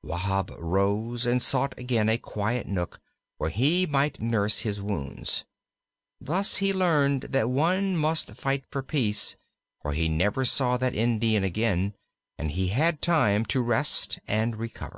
Wahb 0.00 0.52
rose, 0.60 1.26
and 1.26 1.42
sought 1.42 1.76
again 1.76 2.08
a 2.08 2.18
quiet 2.18 2.68
nook 2.68 3.00
where 3.38 3.50
he 3.50 3.84
might 3.84 4.20
nurse 4.22 4.60
his 4.60 4.80
wounds. 4.80 5.44
Thus 6.20 6.58
he 6.58 6.72
learned 6.72 7.22
that 7.30 7.50
one 7.50 7.96
must 7.96 8.30
fight 8.36 8.62
for 8.70 8.80
peace; 8.80 9.36
for 9.82 9.94
he 9.94 10.08
never 10.08 10.44
saw 10.44 10.76
that 10.76 10.94
Indian 10.94 11.42
again, 11.42 11.94
and 12.38 12.52
he 12.52 12.68
had 12.68 13.02
time 13.02 13.44
to 13.46 13.60
rest 13.60 14.20
and 14.28 14.54
recover. 14.56 14.96